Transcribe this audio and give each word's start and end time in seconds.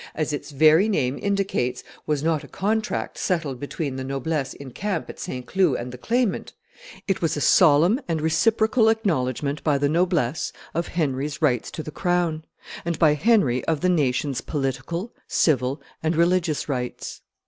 as 0.15 0.33
its 0.33 0.49
very 0.49 0.89
name 0.89 1.15
indicates, 1.21 1.83
was 2.07 2.23
not 2.23 2.43
a 2.43 2.47
contract 2.47 3.19
settled 3.19 3.59
between 3.59 3.97
the 3.97 4.03
noblesse 4.03 4.55
in 4.55 4.71
camp 4.71 5.07
at 5.11 5.19
St. 5.19 5.45
Cloud 5.45 5.75
and 5.75 5.91
the 5.91 5.97
claimant; 5.99 6.53
it 7.07 7.21
was 7.21 7.37
a 7.37 7.39
solemn 7.39 8.01
and 8.07 8.19
reciprocal 8.19 8.89
acknowledgment 8.89 9.63
by 9.63 9.77
the 9.77 9.87
noblesse 9.87 10.51
of 10.73 10.87
Henry's 10.87 11.39
rights 11.39 11.69
to 11.69 11.83
the 11.83 11.91
crown, 11.91 12.43
and 12.83 12.97
by 12.97 13.13
Henry 13.13 13.63
of 13.65 13.81
the 13.81 13.89
nation's 13.89 14.41
political, 14.41 15.13
civil, 15.27 15.79
and 16.01 16.15
religious 16.15 16.67
rights. 16.67 17.21